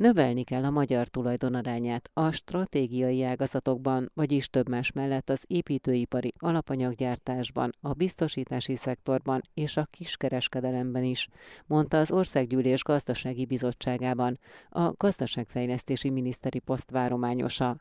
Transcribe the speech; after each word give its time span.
Növelni 0.00 0.44
kell 0.44 0.64
a 0.64 0.70
magyar 0.70 1.08
tulajdonarányát 1.08 2.10
a 2.12 2.30
stratégiai 2.30 3.22
ágazatokban, 3.22 4.10
vagyis 4.14 4.46
több 4.46 4.68
más 4.68 4.92
mellett 4.92 5.30
az 5.30 5.44
építőipari 5.46 6.32
alapanyaggyártásban, 6.38 7.72
a 7.80 7.92
biztosítási 7.92 8.76
szektorban 8.76 9.40
és 9.54 9.76
a 9.76 9.86
kiskereskedelemben 9.90 11.04
is, 11.04 11.28
mondta 11.66 11.98
az 11.98 12.10
Országgyűlés 12.10 12.82
Gazdasági 12.82 13.46
Bizottságában 13.46 14.38
a 14.68 14.92
gazdaságfejlesztési 14.92 16.10
miniszteri 16.10 16.58
poszt 16.58 16.90
várományosa. 16.90 17.76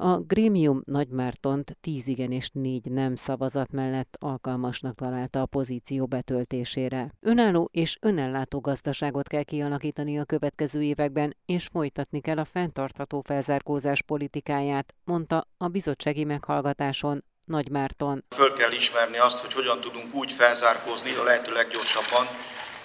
A 0.00 0.16
Grémium 0.16 0.82
Nagymártont 0.84 1.76
10 1.80 2.06
igen 2.06 2.32
és 2.32 2.50
4 2.52 2.90
nem 2.90 3.14
szavazat 3.14 3.72
mellett 3.72 4.16
alkalmasnak 4.20 4.94
találta 4.94 5.40
a 5.40 5.46
pozíció 5.46 6.06
betöltésére. 6.06 7.12
Önálló 7.20 7.68
és 7.72 7.98
önellátó 8.00 8.60
gazdaságot 8.60 9.28
kell 9.28 9.42
kialakítani 9.42 10.18
a 10.18 10.24
következő 10.24 10.82
években, 10.82 11.36
és 11.46 11.66
folytatni 11.66 12.20
kell 12.20 12.38
a 12.38 12.44
fenntartható 12.44 13.22
felzárkózás 13.26 14.02
politikáját, 14.02 14.94
mondta 15.04 15.46
a 15.56 15.68
bizottsági 15.68 16.24
meghallgatáson 16.24 17.24
Nagy 17.44 17.70
Márton. 17.70 18.24
Föl 18.28 18.52
kell 18.52 18.72
ismerni 18.72 19.18
azt, 19.18 19.38
hogy 19.38 19.52
hogyan 19.52 19.80
tudunk 19.80 20.14
úgy 20.14 20.32
felzárkózni 20.32 21.10
a 21.20 21.24
lehető 21.24 21.52
leggyorsabban, 21.52 22.26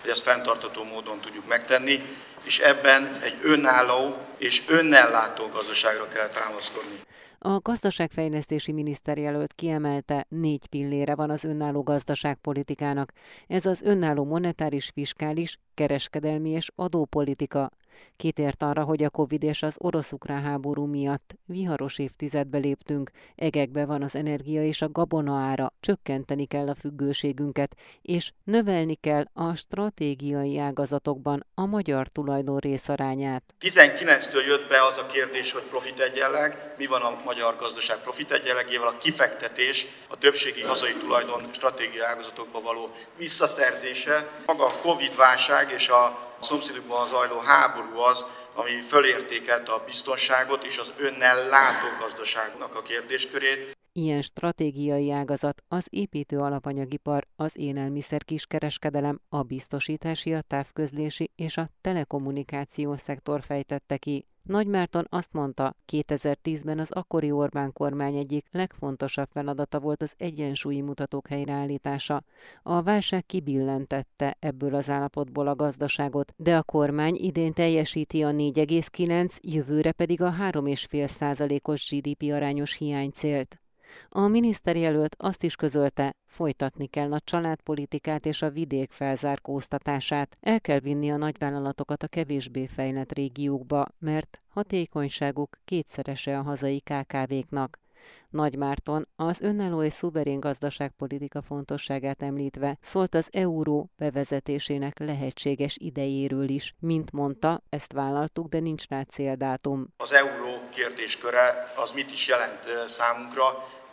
hogy 0.03 0.12
ezt 0.12 0.23
fenntartató 0.23 0.84
módon 0.84 1.20
tudjuk 1.20 1.48
megtenni, 1.48 2.17
és 2.43 2.59
ebben 2.59 3.20
egy 3.21 3.39
önálló 3.41 4.26
és 4.38 4.62
önnellátó 4.67 5.48
gazdaságra 5.48 6.07
kell 6.07 6.27
támaszkodni. 6.27 6.99
A 7.45 7.59
gazdaságfejlesztési 7.59 8.71
miniszter 8.71 9.17
jelölt 9.17 9.53
kiemelte, 9.53 10.25
négy 10.29 10.67
pillére 10.67 11.15
van 11.15 11.29
az 11.29 11.43
önálló 11.43 11.84
gazdaságpolitikának. 11.84 13.11
Ez 13.47 13.65
az 13.65 13.81
önálló 13.81 14.23
monetáris, 14.23 14.89
fiskális, 14.93 15.57
kereskedelmi 15.73 16.49
és 16.49 16.71
adópolitika. 16.75 17.71
Kitért 18.15 18.63
arra, 18.63 18.84
hogy 18.84 19.03
a 19.03 19.09
Covid 19.09 19.43
és 19.43 19.63
az 19.63 19.75
orosz-ukrán 19.79 20.41
háború 20.41 20.85
miatt 20.85 21.35
viharos 21.45 21.99
évtizedbe 21.99 22.57
léptünk, 22.57 23.12
egekbe 23.35 23.85
van 23.85 24.01
az 24.01 24.15
energia 24.15 24.63
és 24.63 24.81
a 24.81 24.91
gabona 24.91 25.35
ára, 25.35 25.73
csökkenteni 25.79 26.46
kell 26.46 26.68
a 26.68 26.75
függőségünket, 26.75 27.75
és 28.01 28.31
növelni 28.43 28.96
kell 28.96 29.23
a 29.34 29.55
stratégiai 29.55 30.57
ágazatokban 30.57 31.46
a 31.53 31.65
magyar 31.65 32.07
tulajdon 32.07 32.57
részarányát. 32.57 33.43
19-től 33.59 34.46
jött 34.48 34.70
be 34.70 34.84
az 34.91 34.98
a 34.98 35.05
kérdés, 35.05 35.51
hogy 35.51 35.63
profit 35.63 35.99
egyenleg, 35.99 36.73
mi 36.77 36.85
van 36.85 37.01
a 37.01 37.21
magyar 37.25 37.32
gazdaság 37.57 37.98
profit 37.98 38.31
egyenlegével, 38.31 38.87
a 38.87 38.98
kifektetés, 38.98 39.85
a 40.07 40.17
többségi 40.17 40.62
hazai 40.62 40.93
tulajdon 40.93 41.45
stratégiai 41.51 42.05
ágazatokba 42.05 42.62
való 42.62 42.95
visszaszerzése, 43.17 44.27
maga 44.45 44.65
a 44.65 44.79
Covid 44.81 45.15
válság 45.15 45.71
és 45.71 45.90
a 45.90 46.34
szomszédokban 46.40 47.07
zajló 47.07 47.40
háború 47.40 47.98
az, 47.98 48.25
ami 48.53 48.81
fölértékelte 48.81 49.71
a 49.71 49.84
biztonságot 49.85 50.63
és 50.63 50.77
az 50.77 50.91
önnel 50.98 51.48
látó 51.48 51.87
gazdaságnak 51.99 52.75
a 52.75 52.81
kérdéskörét. 52.81 53.77
Ilyen 53.96 54.22
stratégiai 54.22 55.12
ágazat 55.12 55.63
az 55.68 55.88
építő 55.90 56.38
alapanyagipar, 56.38 57.27
az 57.36 57.58
élelmiszer 57.58 58.24
kiskereskedelem, 58.24 59.22
a 59.30 59.41
biztosítási, 59.41 60.34
a 60.34 60.41
távközlési 60.41 61.32
és 61.36 61.58
a 61.58 61.70
telekommunikációs 61.82 62.99
szektor 62.99 63.41
fejtette 63.41 63.98
ki. 63.98 64.25
Nagymárton 64.44 65.06
azt 65.09 65.34
mondta, 65.34 65.75
2010-ben 65.91 66.80
az 66.80 66.91
akkori 66.91 67.31
Orbán 67.31 67.74
kormány 67.74 68.16
egyik 68.16 68.47
legfontosabb 68.52 69.28
feladata 69.31 69.80
volt 69.80 70.02
az 70.02 70.14
egyensúlyi 70.18 70.81
mutatók 70.81 71.28
helyreállítása. 71.28 72.24
A 72.64 72.81
válság 72.81 73.25
kibillentette 73.25 74.38
ebből 74.40 74.75
az 74.75 74.90
állapotból 74.90 75.47
a 75.47 75.56
gazdaságot, 75.56 76.34
de 76.38 76.58
a 76.58 76.64
kormány 76.64 77.16
idén 77.16 77.53
teljesíti 77.53 78.24
a 78.24 78.31
4,9, 78.31 79.40
jövőre 79.41 79.91
pedig 79.91 80.22
a 80.22 80.31
3,5 80.31 81.08
százalékos 81.08 81.90
GDP 81.90 82.31
arányos 82.31 82.78
hiánycélt. 82.78 83.62
A 84.09 84.28
miniszterjelölt 84.28 85.16
azt 85.19 85.44
is 85.44 85.56
közölte, 85.56 86.16
folytatni 86.28 86.88
kell 86.88 87.14
a 87.14 87.20
családpolitikát 87.20 88.26
és 88.26 88.42
a 88.42 88.50
vidék 88.50 88.92
felzárkóztatását. 88.92 90.38
El 90.42 90.62
kell 90.62 90.80
vinni 90.80 91.12
a 91.12 91.18
nagyvállalatokat 91.18 92.03
a 92.03 92.08
kevésbé 92.08 92.68
fejlett 92.68 93.14
régiókba, 93.14 93.86
mert 94.00 94.42
hatékonyságuk 94.48 95.58
kétszerese 95.66 96.38
a 96.38 96.42
hazai 96.42 96.80
KKV-knak. 96.80 97.82
Nagy 98.30 98.56
Márton 98.56 99.08
az 99.16 99.42
önálló 99.42 99.84
és 99.84 99.94
szuverén 99.94 100.40
gazdaságpolitika 100.40 101.42
fontosságát 101.42 102.22
említve 102.22 102.78
szólt 102.82 103.16
az 103.16 103.30
euró 103.32 103.90
bevezetésének 103.98 105.00
lehetséges 105.00 105.78
idejéről 105.80 106.50
is. 106.50 106.76
Mint 106.80 107.12
mondta, 107.12 107.62
ezt 107.70 107.92
vállaltuk, 107.92 108.48
de 108.48 108.59
nincs 108.59 108.88
rá 108.90 109.02
céldátum. 109.02 109.88
Az 109.98 110.14
euró 110.14 110.62
kérdésköre 110.70 111.74
az 111.76 111.92
mit 111.92 112.12
is 112.12 112.28
jelent 112.28 112.64
számunkra? 112.88 113.44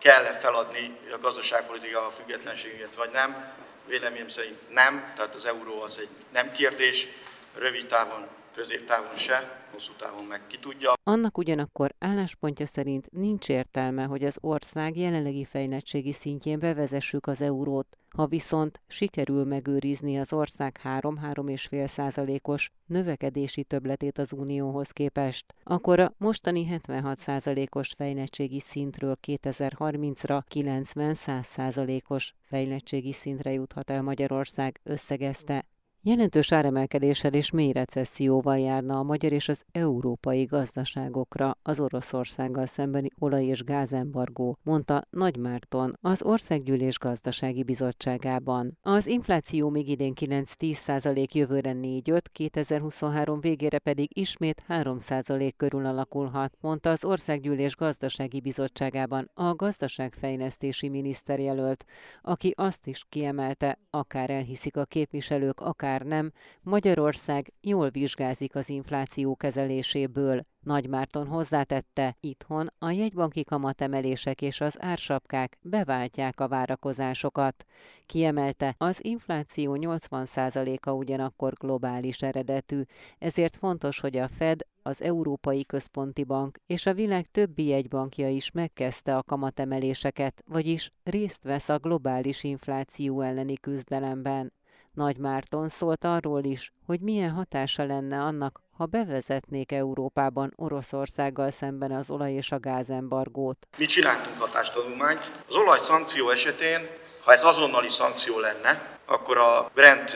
Kell-e 0.00 0.33
feladni 0.33 0.99
a 1.12 1.19
gazdaságpolitika 1.19 2.06
a 2.06 2.11
függetlenségét, 2.11 2.94
vagy 2.97 3.11
nem. 3.11 3.53
Véleményem 3.87 4.28
szerint 4.28 4.72
nem, 4.72 5.12
tehát 5.16 5.34
az 5.34 5.44
euró 5.44 5.83
az 5.83 5.99
egy 5.99 6.09
nem 6.33 6.53
kérdés, 6.53 7.09
rövid 7.55 7.87
távon, 7.87 8.28
középtávon 8.55 9.16
se, 9.16 9.61
hosszú 9.72 9.93
távon 9.93 10.25
meg 10.25 10.47
ki 10.47 10.59
tudja. 10.59 10.93
Annak 11.05 11.38
ugyanakkor 11.38 11.94
álláspontja 11.99 12.66
szerint 12.66 13.11
nincs 13.11 13.49
értelme, 13.49 14.05
hogy 14.05 14.25
az 14.25 14.38
ország 14.41 14.97
jelenlegi 14.97 15.44
fejlettségi 15.44 16.12
szintjén 16.12 16.59
bevezessük 16.59 17.27
az 17.27 17.41
eurót. 17.41 17.99
Ha 18.09 18.27
viszont 18.27 18.81
sikerül 18.87 19.44
megőrizni 19.44 20.19
az 20.19 20.33
ország 20.33 20.81
3-3,5 20.84 21.87
százalékos 21.87 22.71
növekedési 22.87 23.65
többletét 23.65 24.19
az 24.19 24.33
unióhoz 24.33 24.91
képest, 24.91 25.55
akkor 25.62 26.00
a 26.00 26.12
mostani 26.19 26.65
76 26.65 27.16
százalékos 27.16 27.89
fejlettségi 27.97 28.60
szintről 28.60 29.19
2030-ra 29.27 30.41
90-100 30.55 31.43
százalékos 31.43 32.34
fejlettségi 32.43 33.12
szintre 33.12 33.53
juthat 33.53 33.91
el 33.91 34.03
Magyarország, 34.03 34.81
összegezte 34.83 35.65
Jelentős 36.03 36.53
áremelkedéssel 36.53 37.33
és 37.33 37.50
mély 37.50 37.72
recesszióval 37.72 38.59
járna 38.59 38.99
a 38.99 39.03
magyar 39.03 39.33
és 39.33 39.49
az 39.49 39.65
európai 39.72 40.44
gazdaságokra 40.44 41.56
az 41.62 41.81
Oroszországgal 41.81 42.66
szembeni 42.66 43.09
olaj- 43.19 43.44
és 43.44 43.65
gázembargó, 43.65 44.59
mondta 44.62 45.03
Nagy 45.10 45.37
Márton 45.37 45.99
az 46.00 46.22
Országgyűlés 46.22 46.99
Gazdasági 46.99 47.62
Bizottságában. 47.62 48.78
Az 48.83 49.06
infláció 49.06 49.69
még 49.69 49.89
idén 49.89 50.12
9-10 50.21 50.72
százalék, 50.75 51.34
jövőre 51.34 51.72
4-5, 51.75 52.21
2023 52.33 53.41
végére 53.41 53.78
pedig 53.78 54.19
ismét 54.19 54.62
3 54.66 54.99
százalék 54.99 55.56
körül 55.56 55.87
alakulhat, 55.87 56.56
mondta 56.60 56.91
az 56.91 57.05
Országgyűlés 57.05 57.77
Gazdasági 57.77 58.41
Bizottságában 58.41 59.31
a 59.34 59.55
gazdaságfejlesztési 59.55 60.89
miniszterjelölt, 60.89 61.84
aki 62.22 62.53
azt 62.56 62.87
is 62.87 63.05
kiemelte, 63.09 63.78
akár 63.91 64.31
elhiszik 64.31 64.77
a 64.77 64.84
képviselők, 64.84 65.60
akár 65.60 65.89
akár 65.91 66.06
nem, 66.06 66.33
Magyarország 66.62 67.53
jól 67.61 67.91
vizsgázik 67.91 68.55
az 68.55 68.69
infláció 68.69 69.37
kezeléséből. 69.37 70.43
Nagy 70.61 70.89
Márton 70.89 71.27
hozzátette, 71.27 72.17
itthon 72.21 72.71
a 72.78 72.91
jegybanki 72.91 73.45
kamatemelések 73.45 74.43
és 74.43 74.61
az 74.61 74.83
ársapkák 74.83 75.59
beváltják 75.62 76.41
a 76.41 76.49
várakozásokat. 76.49 77.65
Kiemelte, 78.06 78.75
az 78.78 79.05
infláció 79.05 79.77
80%-a 79.81 80.91
ugyanakkor 80.91 81.53
globális 81.53 82.22
eredetű, 82.22 82.83
ezért 83.19 83.57
fontos, 83.57 84.01
hogy 84.01 84.17
a 84.17 84.28
Fed, 84.28 84.61
az 84.83 85.03
Európai 85.03 85.65
Központi 85.65 86.25
Bank 86.25 86.59
és 86.67 86.87
a 86.87 86.95
világ 86.95 87.27
többi 87.27 87.67
jegybankja 87.67 88.28
is 88.28 88.51
megkezdte 88.51 89.17
a 89.17 89.22
kamatemeléseket, 89.22 90.43
vagyis 90.47 90.91
részt 91.03 91.43
vesz 91.43 91.69
a 91.69 91.78
globális 91.78 92.45
infláció 92.45 93.21
elleni 93.21 93.55
küzdelemben. 93.55 94.53
Nagy 94.95 95.17
Márton 95.17 95.69
szólt 95.69 96.05
arról 96.05 96.45
is, 96.45 96.73
hogy 96.87 97.01
milyen 97.01 97.31
hatása 97.31 97.84
lenne 97.84 98.21
annak, 98.21 98.61
ha 98.77 98.87
bevezetnék 98.87 99.73
Európában 99.73 100.53
Oroszországgal 100.56 101.51
szemben 101.51 101.92
az 101.92 102.10
olaj- 102.10 102.33
és 102.33 102.53
a 102.53 102.59
gázembargót. 102.59 103.66
Mi 103.78 103.84
csináltunk 103.84 104.41
hatástanulmányt. 104.41 105.31
Az 105.48 105.54
olaj 105.54 105.78
szankció 105.78 106.31
esetén, 106.31 106.89
ha 107.25 107.33
ez 107.33 107.45
azonnali 107.45 107.89
szankció 107.89 108.39
lenne, 108.39 108.98
akkor 109.07 109.39
a 109.39 109.71
Brent 109.75 110.15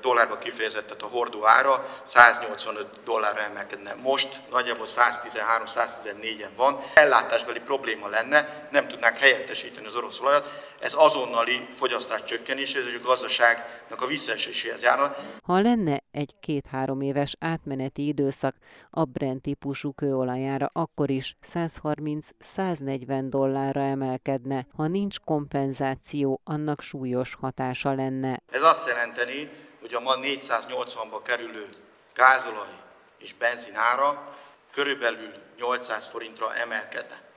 dollárba 0.00 0.38
kifejezett, 0.38 1.02
a 1.02 1.06
hordó 1.06 1.46
ára 1.46 1.88
185 2.04 2.86
dollárra 3.04 3.40
emelkedne. 3.40 3.94
Most 4.02 4.40
nagyjából 4.50 4.86
113-114-en 4.86 6.50
van. 6.56 6.80
Ellátásbeli 6.94 7.60
probléma 7.60 8.08
lenne, 8.08 8.68
nem 8.70 8.88
tudnánk 8.88 9.16
helyettesíteni 9.16 9.86
az 9.86 9.94
orosz 9.94 10.20
olajat. 10.20 10.67
Ez 10.80 10.94
azonnali 10.96 11.68
fogyasztás 11.70 12.24
csökkenés, 12.24 12.74
ez 12.74 12.84
a 12.84 13.04
gazdaságnak 13.04 14.02
a 14.02 14.06
visszaeséséhez 14.06 14.82
járna. 14.82 15.16
Ha 15.42 15.60
lenne 15.60 16.02
egy 16.10 16.34
két-három 16.40 17.00
éves 17.00 17.36
átmeneti 17.38 18.06
időszak 18.06 18.54
a 18.90 19.04
Brent 19.04 19.42
típusú 19.42 19.92
kőolajára, 19.92 20.70
akkor 20.72 21.10
is 21.10 21.36
130-140 21.54 23.26
dollárra 23.28 23.80
emelkedne. 23.80 24.66
Ha 24.76 24.86
nincs 24.86 25.18
kompenzáció, 25.20 26.40
annak 26.44 26.80
súlyos 26.80 27.34
hatása 27.40 27.92
lenne. 27.92 28.42
Ez 28.50 28.62
azt 28.62 28.88
jelenteni, 28.88 29.50
hogy 29.80 29.94
a 29.94 30.00
ma 30.00 30.14
480-ba 30.22 31.20
kerülő 31.24 31.68
gázolaj 32.14 32.72
és 33.18 33.34
benzin 33.34 33.76
ára 33.76 34.34
körülbelül 34.72 35.32
800 35.58 36.06
forintra 36.06 36.54
emelkedne. 36.54 37.27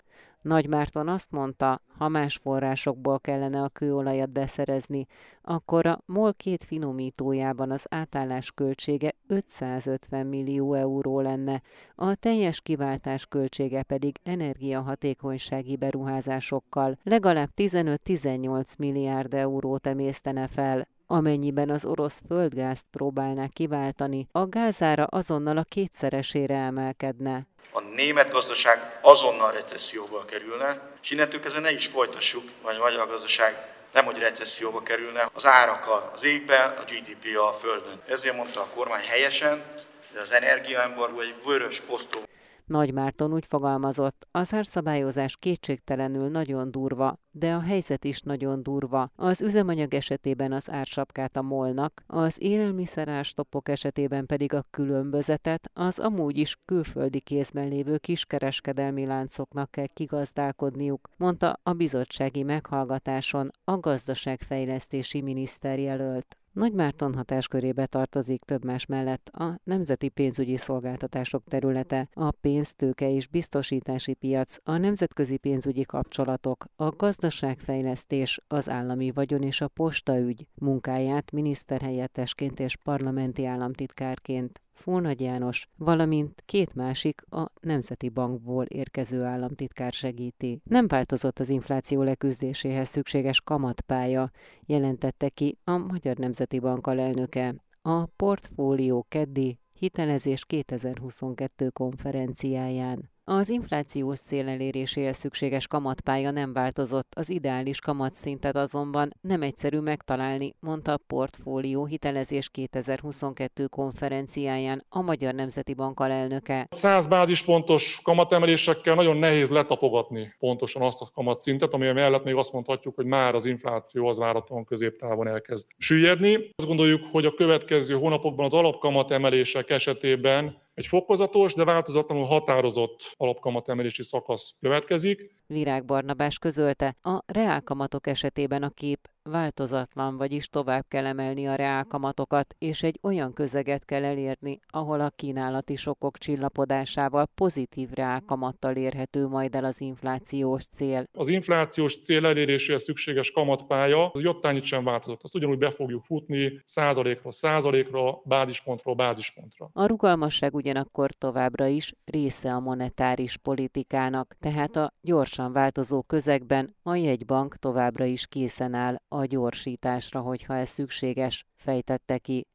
Nagy 0.41 0.67
Márton 0.67 1.07
azt 1.07 1.31
mondta, 1.31 1.81
ha 1.97 2.07
más 2.07 2.38
forrásokból 2.38 3.19
kellene 3.19 3.61
a 3.61 3.69
kőolajat 3.69 4.29
beszerezni, 4.29 5.07
akkor 5.41 5.85
a 5.85 6.01
MOL 6.05 6.33
két 6.33 6.63
finomítójában 6.63 7.71
az 7.71 7.85
átállás 7.89 8.51
költsége 8.51 9.11
550 9.27 10.25
millió 10.25 10.73
euró 10.73 11.19
lenne, 11.19 11.61
a 11.95 12.15
teljes 12.15 12.61
kiváltás 12.61 13.25
költsége 13.25 13.83
pedig 13.83 14.15
energiahatékonysági 14.23 15.75
beruházásokkal 15.75 16.97
legalább 17.03 17.49
15-18 17.55 18.77
milliárd 18.77 19.33
eurót 19.33 19.88
emésztene 19.88 20.47
fel. 20.47 20.88
Amennyiben 21.12 21.69
az 21.69 21.86
orosz 21.86 22.22
földgázt 22.28 22.86
próbálná 22.92 23.48
kiváltani, 23.48 24.28
a 24.31 24.46
gázára 24.46 25.04
azonnal 25.04 25.58
a 25.58 25.63
kétszeresére 25.63 26.56
emelkedne. 26.56 27.42
A 27.74 27.80
német 27.96 28.31
gazdaság 28.31 29.00
azonnal 29.02 29.52
recesszióba 29.52 30.25
kerülne, 30.25 30.81
és 31.02 31.12
innentől 31.12 31.40
kezdve 31.40 31.62
ne 31.62 31.72
is 31.72 31.88
folytassuk, 31.88 32.44
vagy 32.62 32.75
a 32.75 32.80
magyar 32.80 33.08
gazdaság 33.08 33.66
nem, 33.94 34.06
hogy 34.06 34.18
recesszióba 34.18 34.84
kerülne, 34.84 35.30
az 35.34 35.46
árak 35.46 36.12
az 36.13 36.24
égbe, 36.24 36.63
a 36.63 36.84
GDP 36.84 37.38
a 37.38 37.54
földön. 37.54 38.02
Ezért 38.08 38.36
mondta 38.36 38.62
a 38.62 38.68
kormány 38.75 39.06
helyesen, 39.06 39.63
hogy 40.12 40.22
az 40.22 40.31
energiaembargó 40.31 41.19
egy 41.19 41.36
vörös 41.46 41.80
posztó 41.80 42.19
nagy 42.66 42.94
Márton 42.94 43.34
úgy 43.34 43.46
fogalmazott, 43.46 44.28
az 44.31 44.54
árszabályozás 44.54 45.38
kétségtelenül 45.38 46.30
nagyon 46.30 46.72
durva, 46.72 47.19
de 47.31 47.54
a 47.54 47.60
helyzet 47.60 48.04
is 48.06 48.22
nagyon 48.22 48.63
durva. 48.63 49.12
Az 49.16 49.42
üzemanyag 49.42 49.94
esetében 49.94 50.52
az 50.52 50.69
ársapkát 50.69 51.38
a 51.38 51.42
molnak, 51.42 52.04
az 52.08 52.42
élelmiszerárstopok 52.42 53.69
esetében 53.69 54.25
pedig 54.25 54.54
a 54.54 54.66
különbözetet 54.69 55.69
az 55.74 56.00
amúgy 56.00 56.38
is 56.38 56.58
külföldi 56.66 57.19
kézben 57.19 57.68
lévő 57.68 57.98
kiskereskedelmi 57.98 59.06
láncoknak 59.06 59.72
kell 59.72 59.88
kigazdálkodniuk, 59.88 61.10
mondta 61.18 61.60
a 61.63 61.74
bizottsági 61.74 62.44
meghallgatáson 62.44 63.50
a 63.63 63.80
gazdaságfejlesztési 63.80 65.22
miniszter 65.22 65.80
jelölt. 65.80 66.40
Nagy 66.53 66.74
Márton 66.74 67.13
hatáskörébe 67.13 67.86
tartozik 67.86 68.44
több 68.44 68.65
más 68.65 68.86
mellett 68.86 69.27
a 69.27 69.59
nemzeti 69.63 70.09
pénzügyi 70.09 70.57
szolgáltatások 70.57 71.44
területe, 71.44 72.07
a 72.13 72.31
pénztőke 72.31 73.12
és 73.12 73.27
biztosítási 73.27 74.13
piac, 74.13 74.57
a 74.63 74.77
nemzetközi 74.77 75.38
pénzügyi 75.38 75.83
kapcsolatok, 75.83 76.65
a 76.75 76.89
gazdaságfejlesztés, 76.89 78.39
az 78.48 78.69
állami 78.69 79.12
vagyon 79.12 79.42
és 79.42 79.62
a 79.62 79.68
postaügy 79.68 80.48
munkáját 80.56 81.31
miniszterhelyettesként 81.31 82.59
és 82.59 82.77
parlamenti 82.83 83.45
államtitkárként 83.45 84.62
Fónagy 84.81 85.22
János, 85.22 85.68
valamint 85.78 86.44
két 86.45 86.74
másik 86.74 87.22
a 87.30 87.45
Nemzeti 87.60 88.10
Bankból 88.10 88.66
érkező 88.66 89.24
államtitkár 89.24 89.92
segíti. 89.92 90.62
Nem 90.63 90.88
változott 90.88 91.39
az 91.39 91.50
infláció 91.50 92.01
leküzdéséhez 92.01 92.88
szükséges 92.88 93.42
kamatpálya, 93.42 94.31
jelentette 94.66 95.30
ki 95.30 95.57
a 95.63 95.78
Magyar 95.78 96.16
Nemzeti 96.16 96.60
Bank 96.60 96.88
alelnöke. 96.88 97.56
A 97.81 98.06
portfólió 98.06 99.06
keddi 99.10 99.60
hitelezés 99.74 100.45
2022 100.45 101.69
konferenciáján. 101.69 103.10
Az 103.33 103.50
inflációs 103.50 104.19
cél 104.19 104.48
eléréséhez 104.48 105.18
szükséges 105.18 105.68
kamatpálya 105.68 106.31
nem 106.31 106.54
változott, 106.54 107.13
az 107.16 107.30
ideális 107.30 107.80
kamatszintet 107.80 108.56
azonban 108.56 109.13
nem 109.22 109.42
egyszerű 109.42 109.80
megtalálni, 109.80 110.56
mondta 110.60 110.92
a 110.92 111.00
Portfólió 111.07 111.86
hitelezés 111.86 112.50
2022 112.50 113.66
konferenciáján 113.66 114.86
a 114.89 115.01
Magyar 115.01 115.33
Nemzeti 115.33 115.74
Bank 115.74 116.00
alelnöke. 116.00 116.68
100 116.72 117.07
bázispontos 117.07 118.00
kamatemelésekkel 118.04 118.95
nagyon 118.95 119.18
nehéz 119.18 119.50
letapogatni 119.50 120.34
pontosan 120.39 120.81
azt 120.81 121.01
a 121.01 121.07
kamatszintet, 121.13 121.74
ami 121.74 121.92
mellett 121.92 122.24
még 122.24 122.36
azt 122.36 122.54
mondhatjuk, 122.54 122.95
hogy 122.95 123.06
már 123.06 123.36
az 123.36 123.45
infláció 123.45 124.07
az 124.07 124.18
várhatóan 124.18 124.66
középtávon 124.66 125.27
elkezd 125.27 125.68
süllyedni. 125.77 126.36
Azt 126.56 126.68
gondoljuk, 126.68 127.01
hogy 127.12 127.25
a 127.25 127.34
következő 127.34 127.94
hónapokban 127.94 128.45
az 128.45 128.54
alapkamatemelések 128.54 129.69
esetében 129.69 130.61
egy 130.73 130.88
fokozatos, 130.88 131.53
de 131.53 131.63
változatlanul 131.63 132.25
határozott 132.25 133.13
alapkamatemelési 133.18 134.03
szakasz 134.03 134.56
következik. 134.59 135.39
Virág 135.51 135.86
Barnabás 135.86 136.39
közölte, 136.39 136.95
a 137.01 137.21
reálkamatok 137.25 138.07
esetében 138.07 138.63
a 138.63 138.69
kép 138.69 139.09
változatlan, 139.24 140.18
vagyis 140.18 140.48
tovább 140.48 140.86
kell 140.88 141.06
emelni 141.06 141.48
a 141.48 141.56
reálkamatokat, 141.56 142.56
és 142.57 142.83
egy 142.83 143.00
olyan 143.01 143.33
közeget 143.33 143.86
kell 143.86 144.03
elérni, 144.03 144.59
ahol 144.68 145.00
a 145.00 145.09
kínálati 145.15 145.75
sokok 145.75 146.18
csillapodásával 146.18 147.25
pozitív 147.36 147.89
reálkamattal 147.89 148.75
érhető 148.75 149.27
majd 149.27 149.56
el 149.56 149.63
az 149.63 149.81
inflációs 149.81 150.65
cél. 150.65 151.03
Az 151.12 151.27
inflációs 151.27 152.00
cél 152.00 152.25
eléréséhez 152.25 152.83
szükséges 152.83 153.31
kamatpálya 153.31 154.09
az 154.09 154.21
jottányit 154.21 154.63
sem 154.63 154.83
változott. 154.83 155.24
Azt 155.24 155.36
ugyanúgy 155.36 155.57
be 155.57 155.71
fogjuk 155.71 156.03
futni 156.03 156.62
százalékról 156.65 157.31
százalékra, 157.31 158.21
bázispontról 158.24 158.95
bázispontra. 158.95 159.69
A 159.74 159.86
rugalmasság 159.86 160.56
ugyanakkor 160.56 161.12
továbbra 161.12 161.65
is 161.65 161.94
része 162.06 162.53
a 162.53 162.59
monetáris 162.59 163.38
politikának, 163.38 164.36
tehát 164.39 164.75
a 164.75 164.94
gyorsan 165.01 165.40
változó 165.49 166.01
közegben 166.01 166.75
a 166.83 166.95
jegybank 166.95 167.55
továbbra 167.55 168.05
is 168.05 168.27
készen 168.27 168.73
áll 168.73 168.95
a 169.07 169.25
gyorsításra, 169.25 170.19
hogyha 170.19 170.55
ez 170.55 170.69
szükséges, 170.69 171.45
fejtette 171.55 172.17
ki. 172.17 172.45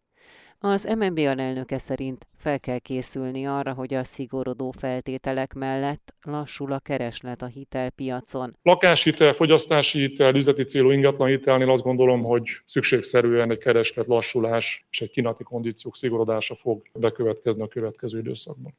Az 0.61 0.85
MNB 0.99 1.19
alelnöke 1.19 1.79
szerint 1.79 2.27
fel 2.37 2.61
kell 2.61 2.79
készülni 2.79 3.47
arra, 3.47 3.73
hogy 3.73 3.95
a 3.95 4.05
szigorodó 4.05 4.71
feltételek 4.71 5.55
mellett 5.55 6.15
lassul 6.23 6.73
a 6.73 6.79
kereslet 6.79 7.43
a 7.43 7.47
hitelpiacon. 7.47 8.57
Lakáshitel, 8.63 9.33
fogyasztási 9.33 9.99
hitel, 9.99 10.35
üzleti 10.35 10.63
célú 10.65 10.91
ingatlan 10.91 11.29
hitelnél 11.29 11.71
azt 11.71 11.83
gondolom, 11.83 12.23
hogy 12.23 12.49
szükségszerűen 12.65 13.51
egy 13.51 13.59
kereslet 13.59 14.07
lassulás 14.07 14.87
és 14.91 15.01
egy 15.01 15.11
kínálati 15.11 15.43
kondíciók 15.43 15.97
szigorodása 15.97 16.55
fog 16.55 16.83
bekövetkezni 16.93 17.63
a 17.63 17.69
következő 17.69 18.19
időszakban. 18.19 18.75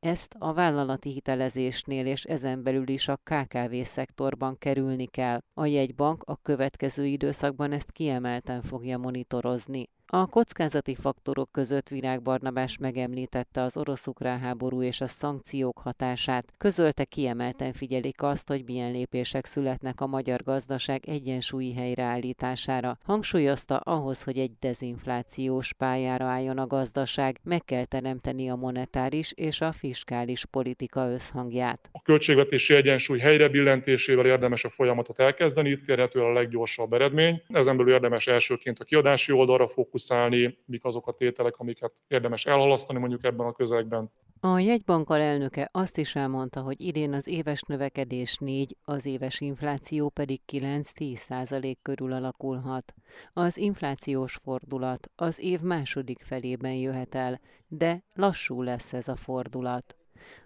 Ezt 0.00 0.34
a 0.38 0.52
vállalati 0.52 1.10
hitelezésnél 1.10 2.06
és 2.06 2.24
ezen 2.24 2.62
belül 2.62 2.88
is 2.88 3.08
a 3.08 3.20
KKV 3.22 3.74
szektorban 3.82 4.58
kerülni 4.58 5.06
kell. 5.06 5.40
A 5.54 5.66
jegybank 5.66 6.22
a 6.22 6.36
következő 6.42 7.06
időszakban 7.06 7.72
ezt 7.72 7.92
kiemelten 7.92 8.62
fogja 8.62 8.98
monitorozni. 8.98 9.88
A 10.14 10.26
kockázati 10.26 10.94
faktorok 10.94 11.52
között 11.52 11.88
Virág 11.88 12.22
Barnabás 12.22 12.78
megemlítette 12.78 13.62
az 13.62 13.76
orosz-ukrán 13.76 14.38
háború 14.38 14.82
és 14.82 15.00
a 15.00 15.06
szankciók 15.06 15.78
hatását. 15.78 16.52
Közölte 16.58 17.04
kiemelten 17.04 17.72
figyelik 17.72 18.22
azt, 18.22 18.48
hogy 18.48 18.64
milyen 18.64 18.90
lépések 18.90 19.46
születnek 19.46 20.00
a 20.00 20.06
magyar 20.06 20.42
gazdaság 20.42 21.08
egyensúlyi 21.08 21.74
helyreállítására. 21.74 22.98
Hangsúlyozta 23.04 23.76
ahhoz, 23.76 24.22
hogy 24.22 24.38
egy 24.38 24.50
dezinflációs 24.60 25.72
pályára 25.72 26.24
álljon 26.24 26.58
a 26.58 26.66
gazdaság, 26.66 27.40
meg 27.42 27.64
kell 27.64 27.84
teremteni 27.84 28.50
a 28.50 28.56
monetáris 28.56 29.32
és 29.32 29.60
a 29.60 29.72
fiskális 29.72 30.46
politika 30.46 31.10
összhangját. 31.10 31.88
A 31.92 32.02
költségvetési 32.02 32.74
egyensúly 32.74 33.18
helyrebillentésével 33.18 34.26
érdemes 34.26 34.64
a 34.64 34.70
folyamatot 34.70 35.18
elkezdeni, 35.18 35.70
itt 35.70 35.88
érhető 35.88 36.20
a 36.20 36.32
leggyorsabb 36.32 36.92
eredmény. 36.92 37.42
Ezen 37.48 37.76
belül 37.76 37.92
érdemes 37.92 38.26
elsőként 38.26 38.78
a 38.78 38.84
kiadási 38.84 39.32
oldalra 39.32 39.68
fókuszálni, 39.68 40.00
fókuszálni, 40.02 40.58
mik 40.64 40.84
azok 40.84 41.06
a 41.06 41.12
tételek, 41.12 41.56
amiket 41.56 41.92
érdemes 42.08 42.46
elhalasztani 42.46 42.98
mondjuk 42.98 43.24
ebben 43.24 43.46
a 43.46 43.52
közegben. 43.52 44.10
A 44.40 44.58
jegybank 44.58 45.10
elnöke 45.10 45.68
azt 45.72 45.98
is 45.98 46.16
elmondta, 46.16 46.60
hogy 46.60 46.80
idén 46.80 47.12
az 47.12 47.26
éves 47.26 47.62
növekedés 47.62 48.36
4, 48.36 48.76
az 48.84 49.06
éves 49.06 49.40
infláció 49.40 50.08
pedig 50.08 50.40
9-10 50.52 51.14
százalék 51.14 51.78
körül 51.82 52.12
alakulhat. 52.12 52.94
Az 53.32 53.56
inflációs 53.56 54.34
fordulat 54.42 55.10
az 55.16 55.40
év 55.40 55.60
második 55.60 56.20
felében 56.24 56.74
jöhet 56.74 57.14
el, 57.14 57.40
de 57.68 58.02
lassú 58.14 58.62
lesz 58.62 58.92
ez 58.92 59.08
a 59.08 59.16
fordulat. 59.16 59.96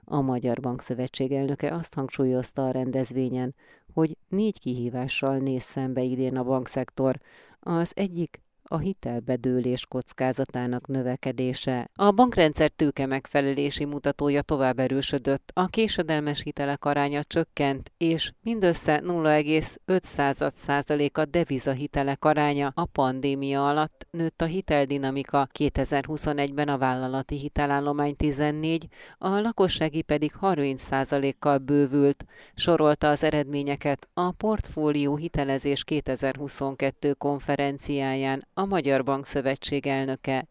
A 0.04 0.20
Magyar 0.20 0.60
Bankszövetség 0.60 1.32
elnöke 1.32 1.74
azt 1.74 1.94
hangsúlyozta 1.94 2.66
a 2.66 2.70
rendezvényen, 2.70 3.54
hogy 3.92 4.16
négy 4.28 4.58
kihívással 4.58 5.36
néz 5.36 5.62
szembe 5.62 6.02
idén 6.02 6.36
a 6.36 6.44
bankszektor. 6.44 7.18
Az 7.60 7.92
egyik 7.94 8.40
a 8.68 8.78
hitelbedőlés 8.78 9.86
kockázatának 9.86 10.86
növekedése. 10.86 11.90
A 11.94 12.10
bankrendszer 12.10 12.70
tőke 12.70 13.06
megfelelési 13.06 13.84
mutatója 13.84 14.42
tovább 14.42 14.78
erősödött, 14.78 15.50
a 15.54 15.66
késedelmes 15.66 16.42
hitelek 16.42 16.84
aránya 16.84 17.24
csökkent, 17.24 17.92
és 17.96 18.32
mindössze 18.42 19.00
0,5 19.04 20.50
százalék 20.52 21.18
a 21.18 21.24
devizahitelek 21.24 22.24
aránya 22.24 22.72
a 22.74 22.84
pandémia 22.84 23.68
alatt 23.68 24.06
nőtt 24.10 24.42
a 24.42 24.44
hiteldinamika, 24.44 25.48
2021-ben 25.58 26.68
a 26.68 26.78
vállalati 26.78 27.38
hitelállomány 27.38 28.16
14, 28.16 28.86
a 29.18 29.28
lakossági 29.28 30.02
pedig 30.02 30.34
30 30.34 30.82
százalékkal 30.82 31.58
bővült, 31.58 32.24
sorolta 32.54 33.08
az 33.08 33.22
eredményeket 33.22 34.08
a 34.14 34.30
Portfólió 34.30 35.16
hitelezés 35.16 35.84
2022 35.84 37.12
konferenciáján 37.12 38.46
a 38.58 38.64
Magyar 38.64 39.02
Bankszövetség 39.02 39.86
elnöke. 39.86 40.48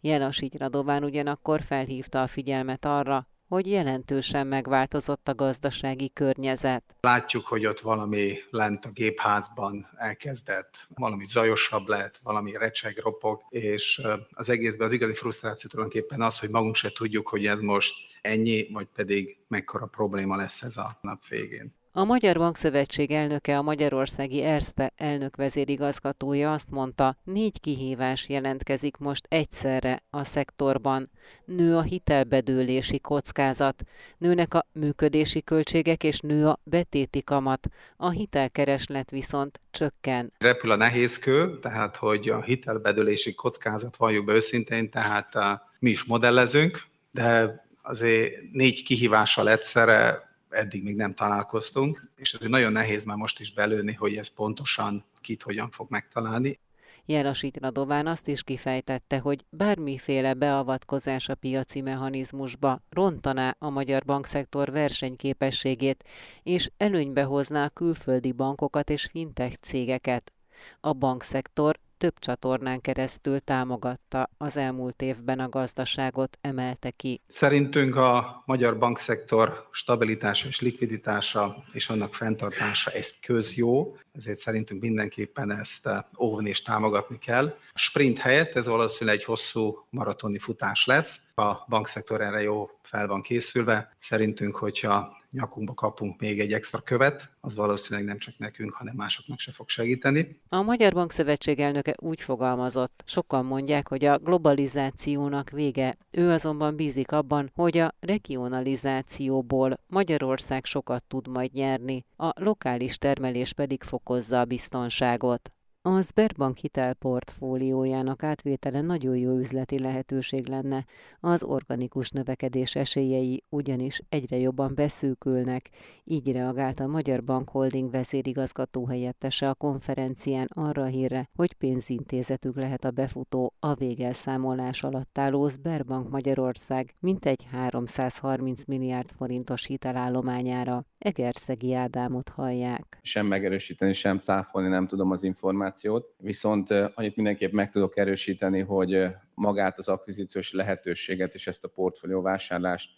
Jelasígy 0.00 0.56
Radován 0.56 1.04
ugyanakkor 1.04 1.62
felhívta 1.62 2.22
a 2.22 2.26
figyelmet 2.26 2.84
arra, 2.84 3.28
hogy 3.48 3.66
jelentősen 3.66 4.46
megváltozott 4.46 5.28
a 5.28 5.34
gazdasági 5.34 6.10
környezet. 6.12 6.96
Látjuk, 7.00 7.46
hogy 7.46 7.66
ott 7.66 7.80
valami 7.80 8.38
lent 8.50 8.84
a 8.84 8.90
gépházban 8.90 9.86
elkezdett, 9.96 10.88
valami 10.94 11.24
zajosabb 11.24 11.88
lett, 11.88 12.20
valami 12.22 12.52
recseg, 12.52 12.98
ropog, 12.98 13.42
és 13.48 14.02
az 14.30 14.48
egészben 14.48 14.86
az 14.86 14.92
igazi 14.92 15.14
frusztráció 15.14 15.70
tulajdonképpen 15.70 16.22
az, 16.22 16.38
hogy 16.38 16.50
magunk 16.50 16.74
se 16.74 16.90
tudjuk, 16.90 17.28
hogy 17.28 17.46
ez 17.46 17.60
most 17.60 17.94
ennyi, 18.22 18.68
vagy 18.72 18.88
pedig 18.94 19.38
mekkora 19.48 19.86
probléma 19.86 20.36
lesz 20.36 20.62
ez 20.62 20.76
a 20.76 20.98
nap 21.00 21.26
végén. 21.28 21.78
A 21.92 22.04
Magyar 22.04 22.36
Bankszövetség 22.36 23.10
elnöke, 23.10 23.58
a 23.58 23.62
Magyarországi 23.62 24.42
Erste 24.42 24.92
elnök 24.96 25.36
vezérigazgatója 25.36 26.52
azt 26.52 26.70
mondta, 26.70 27.16
négy 27.24 27.60
kihívás 27.60 28.28
jelentkezik 28.28 28.96
most 28.96 29.26
egyszerre 29.28 30.02
a 30.10 30.24
szektorban. 30.24 31.10
Nő 31.44 31.76
a 31.76 31.82
hitelbedőlési 31.82 32.98
kockázat, 32.98 33.82
nőnek 34.18 34.54
a 34.54 34.66
működési 34.72 35.42
költségek 35.42 36.04
és 36.04 36.20
nő 36.20 36.46
a 36.46 36.60
betéti 36.62 37.22
kamat, 37.22 37.68
a 37.96 38.10
hitelkereslet 38.10 39.10
viszont 39.10 39.60
csökken. 39.70 40.32
Repül 40.38 40.70
a 40.70 40.76
nehézkő, 40.76 41.58
tehát 41.60 41.96
hogy 41.96 42.28
a 42.28 42.42
hitelbedőlési 42.42 43.34
kockázat 43.34 43.96
valljuk 43.96 44.24
be 44.24 44.32
őszintén, 44.32 44.90
tehát 44.90 45.34
mi 45.78 45.90
is 45.90 46.04
modellezünk, 46.04 46.82
de 47.10 47.60
azért 47.82 48.34
négy 48.52 48.82
kihívással 48.82 49.48
egyszerre 49.48 50.28
eddig 50.50 50.82
még 50.82 50.96
nem 50.96 51.14
találkoztunk, 51.14 52.10
és 52.16 52.34
ez 52.34 52.48
nagyon 52.48 52.72
nehéz 52.72 53.04
már 53.04 53.16
most 53.16 53.40
is 53.40 53.52
belőni, 53.52 53.92
hogy 53.92 54.16
ez 54.16 54.34
pontosan 54.34 55.04
kit 55.20 55.42
hogyan 55.42 55.70
fog 55.70 55.86
megtalálni. 55.90 56.58
Jelasít 57.04 57.56
Radován 57.56 58.06
azt 58.06 58.28
is 58.28 58.42
kifejtette, 58.42 59.18
hogy 59.18 59.44
bármiféle 59.48 60.34
beavatkozás 60.34 61.28
a 61.28 61.34
piaci 61.34 61.80
mechanizmusba 61.80 62.82
rontaná 62.90 63.56
a 63.58 63.70
magyar 63.70 64.04
bankszektor 64.04 64.70
versenyképességét, 64.70 66.04
és 66.42 66.70
előnybe 66.76 67.22
hozná 67.22 67.64
a 67.64 67.68
külföldi 67.68 68.32
bankokat 68.32 68.90
és 68.90 69.04
fintech 69.04 69.56
cégeket. 69.60 70.32
A 70.80 70.92
bankszektor 70.92 71.78
több 72.00 72.18
csatornán 72.18 72.80
keresztül 72.80 73.40
támogatta 73.40 74.30
az 74.38 74.56
elmúlt 74.56 75.02
évben 75.02 75.38
a 75.38 75.48
gazdaságot, 75.48 76.38
emelte 76.40 76.90
ki. 76.90 77.20
Szerintünk 77.26 77.96
a 77.96 78.42
magyar 78.46 78.78
bankszektor 78.78 79.68
stabilitása 79.70 80.48
és 80.48 80.60
likviditása 80.60 81.64
és 81.72 81.88
annak 81.88 82.14
fenntartása 82.14 82.90
ez 82.90 83.14
közjó, 83.20 83.96
ezért 84.12 84.38
szerintünk 84.38 84.80
mindenképpen 84.80 85.50
ezt 85.50 85.86
eh, 85.86 85.98
óvni 86.18 86.48
és 86.48 86.62
támogatni 86.62 87.18
kell. 87.18 87.46
A 87.72 87.78
sprint 87.78 88.18
helyett 88.18 88.56
ez 88.56 88.66
valószínűleg 88.66 89.18
egy 89.18 89.24
hosszú 89.24 89.86
maratoni 89.90 90.38
futás 90.38 90.86
lesz. 90.86 91.20
A 91.34 91.54
bankszektor 91.68 92.20
erre 92.20 92.42
jó 92.42 92.70
fel 92.82 93.06
van 93.06 93.22
készülve. 93.22 93.96
Szerintünk, 93.98 94.56
hogyha 94.56 95.19
nyakunkba 95.30 95.74
kapunk 95.74 96.20
még 96.20 96.40
egy 96.40 96.52
extra 96.52 96.78
követ, 96.78 97.30
az 97.40 97.54
valószínűleg 97.54 98.08
nem 98.08 98.18
csak 98.18 98.38
nekünk, 98.38 98.72
hanem 98.72 98.94
másoknak 98.96 99.38
se 99.38 99.52
fog 99.52 99.68
segíteni. 99.68 100.40
A 100.48 100.62
Magyar 100.62 100.92
Bankszövetség 100.92 101.58
elnöke 101.60 101.94
úgy 101.98 102.20
fogalmazott, 102.20 103.02
sokan 103.06 103.44
mondják, 103.44 103.88
hogy 103.88 104.04
a 104.04 104.18
globalizációnak 104.18 105.50
vége. 105.50 105.96
Ő 106.10 106.30
azonban 106.30 106.76
bízik 106.76 107.12
abban, 107.12 107.50
hogy 107.54 107.78
a 107.78 107.94
regionalizációból 108.00 109.80
Magyarország 109.86 110.64
sokat 110.64 111.04
tud 111.04 111.28
majd 111.28 111.52
nyerni, 111.52 112.04
a 112.16 112.30
lokális 112.34 112.98
termelés 112.98 113.52
pedig 113.52 113.82
fokozza 113.82 114.40
a 114.40 114.44
biztonságot. 114.44 115.52
A 115.82 116.02
Sberbank 116.02 116.56
hitelportfóliójának 116.56 118.22
átvétele 118.22 118.80
nagyon 118.80 119.16
jó 119.16 119.36
üzleti 119.36 119.78
lehetőség 119.78 120.46
lenne. 120.48 120.84
Az 121.20 121.42
organikus 121.42 122.10
növekedés 122.10 122.74
esélyei 122.74 123.44
ugyanis 123.48 124.02
egyre 124.08 124.36
jobban 124.36 124.74
beszűkülnek, 124.74 125.70
így 126.04 126.32
reagált 126.32 126.80
a 126.80 126.86
Magyar 126.86 127.24
Bank 127.24 127.48
Holding 127.48 127.90
vezérigazgató 127.90 128.86
helyettese 128.86 129.48
a 129.48 129.54
konferencián 129.54 130.48
arra 130.54 130.82
a 130.82 130.86
hírre, 130.86 131.28
hogy 131.34 131.52
pénzintézetük 131.52 132.56
lehet 132.56 132.84
a 132.84 132.90
befutó 132.90 133.54
a 133.60 133.74
végelszámolás 133.74 134.82
alatt 134.82 135.18
álló 135.18 135.48
Sberbank 135.48 136.10
Magyarország 136.10 136.94
mintegy 136.98 137.46
330 137.50 138.64
milliárd 138.64 139.10
forintos 139.10 139.66
hitelállományára. 139.66 140.84
Egerszegi 140.98 141.74
Ádámot 141.74 142.28
hallják. 142.28 142.98
Sem 143.02 143.26
megerősíteni, 143.26 143.92
sem 143.92 144.18
cáfolni 144.18 144.68
nem 144.68 144.86
tudom 144.86 145.10
az 145.10 145.22
információt, 145.22 145.69
viszont 146.16 146.70
annyit 146.70 147.16
mindenképp 147.16 147.52
meg 147.52 147.70
tudok 147.70 147.96
erősíteni, 147.96 148.60
hogy 148.60 149.06
magát 149.34 149.78
az 149.78 149.88
akvizíciós 149.88 150.52
lehetőséget 150.52 151.34
és 151.34 151.46
ezt 151.46 151.64
a 151.64 151.68
portfólió 151.68 152.22
vásárlást 152.22 152.90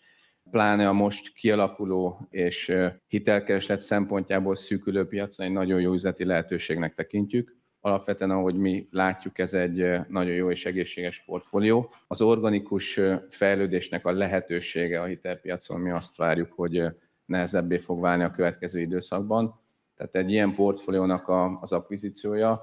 pláne 0.51 0.89
a 0.89 0.93
most 0.93 1.33
kialakuló 1.33 2.27
és 2.31 2.75
hitelkereslet 3.07 3.81
szempontjából 3.81 4.57
szűkülő 4.57 5.07
piacon 5.07 5.47
egy 5.47 5.53
nagyon 5.53 5.81
jó 5.81 5.93
üzleti 5.93 6.25
lehetőségnek 6.25 6.95
tekintjük. 6.95 7.57
Alapvetően, 7.81 8.31
ahogy 8.31 8.55
mi 8.55 8.89
látjuk, 8.91 9.39
ez 9.39 9.55
egy 9.55 10.09
nagyon 10.09 10.35
jó 10.35 10.51
és 10.51 10.67
egészséges 10.67 11.23
portfólió. 11.25 11.95
Az 12.07 12.21
organikus 12.21 13.01
fejlődésnek 13.29 14.07
a 14.07 14.13
lehetősége 14.13 15.01
a 15.01 15.05
hitelpiacon 15.05 15.81
mi 15.81 15.91
azt 15.91 16.17
várjuk, 16.17 16.53
hogy 16.53 16.83
nehezebbé 17.25 17.79
fog 17.79 18.01
válni 18.01 18.23
a 18.23 18.31
következő 18.31 18.81
időszakban. 18.81 19.62
Tehát 20.03 20.27
egy 20.27 20.33
ilyen 20.33 20.55
portfóliónak 20.55 21.29
a, 21.29 21.59
az 21.61 21.73
akvizíciója 21.73 22.63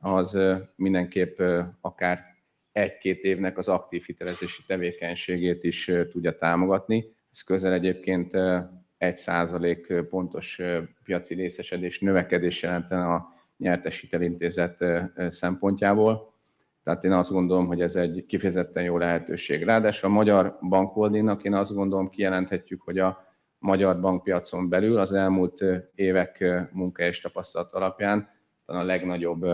az 0.00 0.38
mindenképp 0.76 1.40
akár 1.80 2.24
egy-két 2.72 3.22
évnek 3.22 3.58
az 3.58 3.68
aktív 3.68 4.04
hitelezési 4.04 4.62
tevékenységét 4.66 5.64
is 5.64 5.90
tudja 6.10 6.38
támogatni. 6.38 7.14
Ez 7.32 7.40
közel 7.40 7.72
egyébként 7.72 8.36
egy 8.98 9.16
százalék 9.16 9.94
pontos 10.08 10.60
piaci 11.04 11.34
részesedés 11.34 12.00
növekedés 12.00 12.62
jelenten 12.62 13.00
a 13.00 13.28
nyertes 13.56 14.00
hitelintézet 14.00 14.84
szempontjából. 15.28 16.32
Tehát 16.84 17.04
én 17.04 17.12
azt 17.12 17.30
gondolom, 17.30 17.66
hogy 17.66 17.80
ez 17.80 17.96
egy 17.96 18.24
kifejezetten 18.26 18.82
jó 18.82 18.98
lehetőség. 18.98 19.62
Ráadásul 19.62 20.08
a 20.08 20.12
Magyar 20.12 20.58
Bankholdingnak 20.68 21.44
én 21.44 21.54
azt 21.54 21.74
gondolom 21.74 22.10
kijelenthetjük, 22.10 22.82
hogy 22.82 22.98
a 22.98 23.29
magyar 23.60 24.00
bankpiacon 24.00 24.68
belül 24.68 24.98
az 24.98 25.12
elmúlt 25.12 25.64
évek 25.94 26.44
munka 26.72 27.02
és 27.02 27.20
tapasztalat 27.20 27.74
alapján 27.74 28.28
talán 28.66 28.82
a 28.82 28.86
legnagyobb 28.86 29.46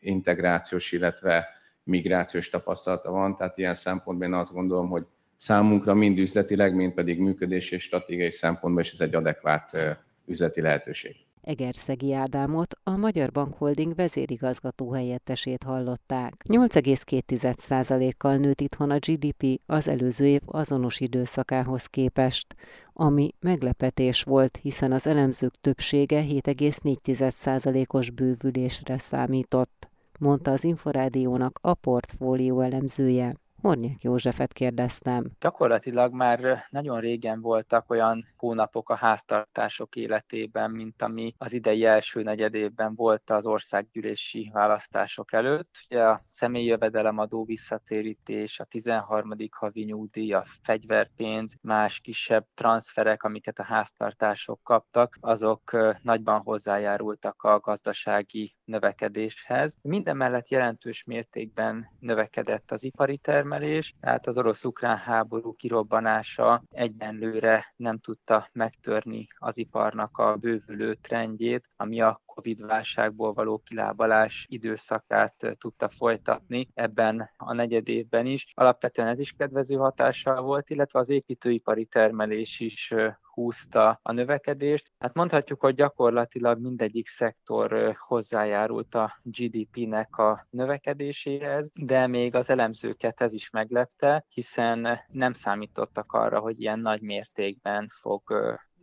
integrációs, 0.00 0.92
illetve 0.92 1.46
migrációs 1.84 2.48
tapasztalata 2.48 3.10
van, 3.10 3.36
tehát 3.36 3.58
ilyen 3.58 3.74
szempontból 3.74 4.26
én 4.26 4.32
azt 4.32 4.52
gondolom, 4.52 4.88
hogy 4.88 5.06
számunkra 5.36 5.94
mind 5.94 6.18
üzletileg, 6.18 6.74
mind 6.74 6.94
pedig 6.94 7.18
működési 7.18 7.74
és 7.74 7.82
stratégiai 7.82 8.30
szempontból 8.30 8.82
is 8.82 8.92
ez 8.92 9.00
egy 9.00 9.14
adekvát 9.14 9.98
üzleti 10.26 10.60
lehetőség. 10.60 11.16
Egerszegi 11.42 12.12
Ádámot, 12.12 12.74
a 12.82 12.96
Magyar 12.96 13.32
Bank 13.32 13.54
Holding 13.54 13.94
vezérigazgató 13.94 14.92
helyettesét 14.92 15.62
hallották. 15.62 16.34
8,2%-kal 16.48 18.36
nőtt 18.36 18.60
itthon 18.60 18.90
a 18.90 18.98
GDP 18.98 19.60
az 19.66 19.88
előző 19.88 20.26
év 20.26 20.40
azonos 20.46 21.00
időszakához 21.00 21.86
képest, 21.86 22.54
ami 22.92 23.30
meglepetés 23.40 24.22
volt, 24.22 24.58
hiszen 24.62 24.92
az 24.92 25.06
elemzők 25.06 25.54
többsége 25.60 26.24
7,4%-os 26.28 28.10
bővülésre 28.10 28.98
számított, 28.98 29.90
mondta 30.18 30.50
az 30.50 30.64
Inforádiónak 30.64 31.58
a 31.62 31.74
portfólió 31.74 32.60
elemzője. 32.60 33.34
Hornyák 33.62 34.02
Józsefet 34.02 34.52
kérdeztem. 34.52 35.30
Gyakorlatilag 35.40 36.12
már 36.12 36.64
nagyon 36.70 37.00
régen 37.00 37.40
voltak 37.40 37.90
olyan 37.90 38.24
hónapok 38.36 38.90
a 38.90 38.94
háztartások 38.96 39.96
életében, 39.96 40.70
mint 40.70 41.02
ami 41.02 41.34
az 41.38 41.52
idei 41.52 41.84
első 41.84 42.22
negyedévben 42.22 42.94
volt 42.94 43.30
az 43.30 43.46
országgyűlési 43.46 44.50
választások 44.52 45.32
előtt. 45.32 45.70
Ugye 45.90 46.02
a 46.02 46.24
személyi 46.26 46.66
jövedelemadó 46.66 47.44
visszatérítés, 47.44 48.60
a 48.60 48.64
13. 48.64 49.30
havi 49.50 49.84
nyugdíj, 49.84 50.32
a 50.32 50.44
fegyverpénz, 50.62 51.54
más 51.60 52.00
kisebb 52.00 52.46
transferek, 52.54 53.22
amiket 53.22 53.58
a 53.58 53.64
háztartások 53.64 54.60
kaptak, 54.62 55.16
azok 55.20 55.76
nagyban 56.02 56.40
hozzájárultak 56.40 57.42
a 57.42 57.60
gazdasági 57.60 58.54
növekedéshez. 58.64 59.76
Minden 59.82 60.16
mellett 60.16 60.48
jelentős 60.48 61.04
mértékben 61.04 61.86
növekedett 61.98 62.70
az 62.70 62.84
ipari 62.84 63.16
termelés, 63.16 63.50
termelés, 63.52 63.94
tehát 64.00 64.26
az 64.26 64.38
orosz-ukrán 64.38 64.96
háború 64.96 65.52
kirobbanása 65.52 66.62
egyenlőre 66.70 67.72
nem 67.76 67.98
tudta 67.98 68.48
megtörni 68.52 69.26
az 69.38 69.58
iparnak 69.58 70.18
a 70.18 70.36
bővülő 70.36 70.94
trendjét, 70.94 71.68
ami 71.76 72.00
a 72.00 72.20
Covid-válságból 72.24 73.32
való 73.32 73.58
kilábalás 73.58 74.46
időszakát 74.48 75.56
tudta 75.58 75.88
folytatni 75.88 76.68
ebben 76.74 77.30
a 77.36 77.52
negyed 77.52 77.88
évben 77.88 78.26
is. 78.26 78.46
Alapvetően 78.54 79.08
ez 79.08 79.18
is 79.18 79.32
kedvező 79.32 79.76
hatással 79.76 80.42
volt, 80.42 80.70
illetve 80.70 80.98
az 80.98 81.08
építőipari 81.08 81.84
termelés 81.84 82.60
is 82.60 82.94
húzta 83.32 83.98
a 84.02 84.12
növekedést. 84.12 84.92
Hát 84.98 85.14
mondhatjuk, 85.14 85.60
hogy 85.60 85.74
gyakorlatilag 85.74 86.60
mindegyik 86.60 87.06
szektor 87.06 87.96
hozzájárult 87.98 88.94
a 88.94 89.18
GDP-nek 89.22 90.16
a 90.16 90.46
növekedéséhez, 90.50 91.70
de 91.74 92.06
még 92.06 92.34
az 92.34 92.50
elemzőket 92.50 93.20
ez 93.20 93.32
is 93.32 93.50
meglepte, 93.50 94.24
hiszen 94.28 94.98
nem 95.08 95.32
számítottak 95.32 96.12
arra, 96.12 96.38
hogy 96.38 96.60
ilyen 96.60 96.80
nagy 96.80 97.00
mértékben 97.02 97.88
fog 97.88 98.22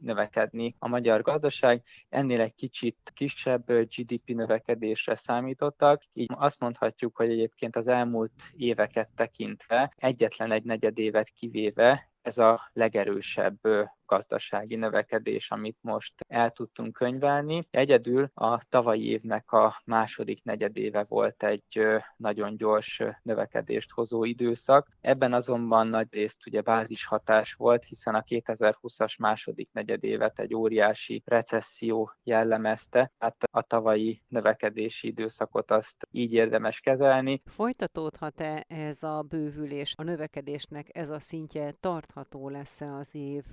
növekedni 0.01 0.75
a 0.79 0.88
magyar 0.88 1.22
gazdaság. 1.22 1.84
Ennél 2.10 2.41
egy 2.41 2.56
kicsit 2.56 3.12
kisebb 3.13 3.72
GDP 3.72 4.29
növekedésre 4.29 5.15
számítottak, 5.15 6.01
így 6.13 6.27
azt 6.34 6.60
mondhatjuk, 6.60 7.18
hogy 7.18 7.29
egyébként 7.29 7.75
az 7.75 7.88
elmúlt 7.88 8.44
éveket 8.56 9.10
tekintve 9.15 9.94
egyetlen 9.96 10.51
egy 10.51 10.63
negyedévet 10.63 11.29
kivéve 11.29 12.12
ez 12.22 12.38
a 12.38 12.70
legerősebb 12.74 13.60
gazdasági 14.09 14.75
növekedés, 14.75 15.51
amit 15.51 15.77
most 15.81 16.13
el 16.27 16.49
tudtunk 16.51 16.93
könyvelni. 16.93 17.67
Egyedül 17.71 18.31
a 18.33 18.63
tavalyi 18.69 19.09
évnek 19.09 19.51
a 19.51 19.81
második 19.85 20.43
negyedéve 20.43 21.05
volt 21.07 21.43
egy 21.43 21.81
nagyon 22.17 22.57
gyors 22.57 23.03
növekedést 23.21 23.91
hozó 23.91 24.23
időszak. 24.23 24.87
Ebben 25.01 25.33
azonban 25.33 25.87
nagy 25.87 26.07
részt 26.11 26.47
ugye 26.47 26.61
bázishatás 26.61 27.53
volt, 27.53 27.83
hiszen 27.83 28.15
a 28.15 28.21
2020-as 28.21 29.19
második 29.19 29.69
negyedévet 29.71 30.39
egy 30.39 30.55
óriási 30.55 31.21
recesszió 31.25 32.11
jellemezte, 32.23 33.11
hát 33.17 33.35
a 33.51 33.61
tavalyi 33.61 34.23
növekedési 34.27 35.07
időszakot 35.07 35.71
azt 35.71 36.07
így 36.11 36.33
érdemes 36.33 36.79
kezelni. 36.79 37.41
Folytatódhat-e 37.45 38.65
ez 38.67 39.03
a 39.03 39.21
bővülés, 39.21 39.93
a 39.97 40.03
növekedésnek 40.03 40.87
ez 40.91 41.09
a 41.09 41.19
szintje 41.19 41.71
tartható 41.71 42.49
lesz-e 42.49 42.93
az 42.93 43.09
év 43.11 43.43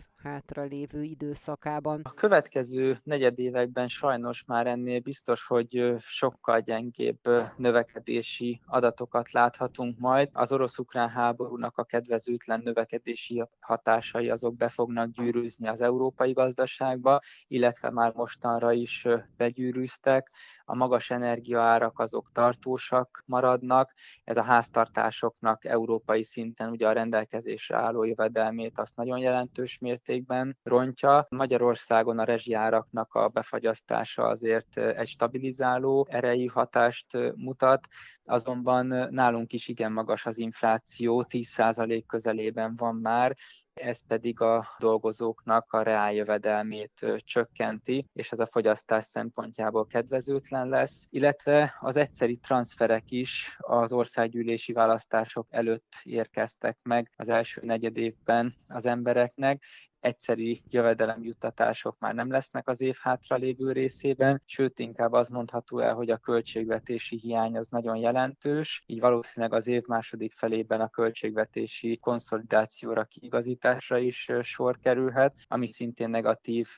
hátra 0.46 0.62
lévő 0.62 1.02
időszakában. 1.02 2.00
A 2.04 2.14
következő 2.14 2.96
negyedévekben 3.02 3.88
sajnos 3.88 4.44
már 4.44 4.66
ennél 4.66 5.00
biztos, 5.00 5.46
hogy 5.46 5.94
sokkal 5.98 6.60
gyengébb 6.60 7.18
növekedési 7.56 8.60
adatokat 8.66 9.30
láthatunk 9.30 9.98
majd. 9.98 10.28
Az 10.32 10.52
orosz-ukrán 10.52 11.08
háborúnak 11.08 11.78
a 11.78 11.84
kedvezőtlen 11.84 12.60
növekedési 12.64 13.44
hatásai 13.60 14.30
azok 14.30 14.56
be 14.56 14.68
fognak 14.68 15.10
gyűrűzni 15.10 15.68
az 15.68 15.80
európai 15.80 16.32
gazdaságba, 16.32 17.20
illetve 17.46 17.90
már 17.90 18.12
mostanra 18.14 18.72
is 18.72 19.06
begyűrűztek. 19.36 20.30
A 20.68 20.74
magas 20.74 21.10
energiaárak 21.10 21.98
azok 21.98 22.32
tartósak 22.32 23.22
maradnak. 23.26 23.92
Ez 24.24 24.36
a 24.36 24.42
háztartásoknak 24.42 25.64
európai 25.64 26.22
szinten 26.22 26.70
ugye 26.70 26.88
a 26.88 26.92
rendelkezésre 26.92 27.76
álló 27.76 28.04
jövedelmét 28.04 28.78
azt 28.78 28.96
nagyon 28.96 29.18
jelentős 29.18 29.78
mértékben 29.78 30.58
rontja. 30.62 31.26
Magyarországon 31.28 32.18
a 32.18 32.24
rezsiáraknak 32.24 33.14
a 33.14 33.28
befagyasztása 33.28 34.22
azért 34.22 34.76
egy 34.76 35.08
stabilizáló 35.08 36.06
erejű 36.10 36.46
hatást 36.46 37.06
mutat, 37.34 37.86
azonban 38.24 38.86
nálunk 39.10 39.52
is 39.52 39.68
igen 39.68 39.92
magas 39.92 40.26
az 40.26 40.38
infláció, 40.38 41.24
10% 41.28 42.02
közelében 42.06 42.74
van 42.74 42.94
már, 42.94 43.36
ez 43.80 44.06
pedig 44.06 44.40
a 44.40 44.68
dolgozóknak 44.78 45.72
a 45.72 45.82
reáljövedelmét 45.82 47.06
csökkenti, 47.16 48.06
és 48.12 48.32
ez 48.32 48.38
a 48.38 48.46
fogyasztás 48.46 49.04
szempontjából 49.04 49.86
kedvezőtlen 49.86 50.68
lesz, 50.68 51.06
illetve 51.10 51.76
az 51.80 51.96
egyszeri 51.96 52.36
transferek 52.36 53.10
is 53.10 53.56
az 53.60 53.92
országgyűlési 53.92 54.72
választások 54.72 55.46
előtt 55.50 55.94
érkeztek 56.02 56.78
meg 56.82 57.10
az 57.16 57.28
első 57.28 57.60
negyed 57.64 57.96
évben 57.96 58.54
az 58.66 58.86
embereknek, 58.86 59.62
egyszeri 60.00 60.62
jövedelemjuttatások 60.70 61.98
már 61.98 62.14
nem 62.14 62.30
lesznek 62.30 62.68
az 62.68 62.80
év 62.80 62.96
hátralévő 63.00 63.72
részében, 63.72 64.42
sőt 64.44 64.78
inkább 64.78 65.12
az 65.12 65.28
mondható 65.28 65.78
el, 65.78 65.94
hogy 65.94 66.10
a 66.10 66.16
költségvetési 66.16 67.16
hiány 67.16 67.56
az 67.56 67.68
nagyon 67.68 67.96
jelentős, 67.96 68.82
így 68.86 69.00
valószínűleg 69.00 69.54
az 69.54 69.66
év 69.66 69.82
második 69.86 70.32
felében 70.32 70.80
a 70.80 70.88
költségvetési 70.88 71.98
konszolidációra 71.98 73.04
kiigazításra 73.04 73.98
is 73.98 74.30
sor 74.40 74.78
kerülhet, 74.78 75.36
ami 75.48 75.66
szintén 75.66 76.10
negatív 76.10 76.68